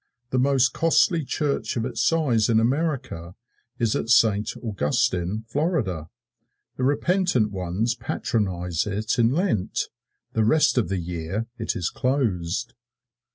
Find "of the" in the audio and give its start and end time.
10.79-10.97